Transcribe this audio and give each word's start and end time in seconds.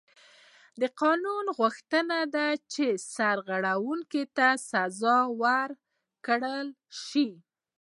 د 0.81 0.83
قانون 1.01 1.45
غوښتنه 1.59 2.17
دا 2.25 2.29
ده 2.35 2.47
چې 2.73 2.85
سرغړونکي 3.15 4.23
ته 4.37 4.47
سزا 4.69 5.17
ورکړل 5.41 6.67
شي. 7.05 7.29